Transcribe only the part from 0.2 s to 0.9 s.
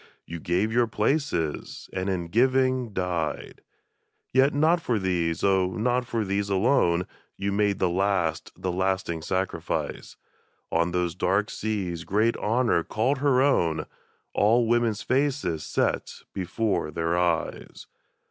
You gave your